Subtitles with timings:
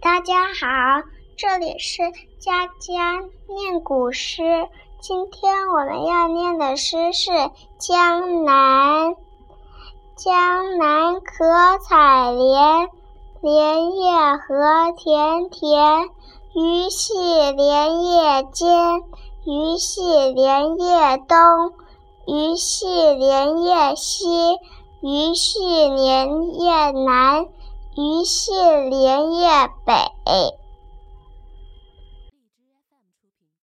[0.00, 1.02] 大家好，
[1.36, 2.02] 这里是
[2.38, 4.68] 佳佳念古诗。
[5.00, 7.30] 今天我们要念的诗是
[7.78, 9.10] 《江南》。
[10.14, 12.88] 江南可采莲，
[13.40, 16.08] 莲叶何田田。
[16.54, 17.14] 鱼戏
[17.50, 19.02] 莲叶间，
[19.44, 21.72] 鱼戏莲叶东。
[22.28, 24.58] 鱼戏莲叶西，
[25.00, 27.46] 鱼戏莲叶南。
[27.96, 28.52] 鱼戏
[28.90, 29.48] 莲叶
[29.84, 29.92] 北。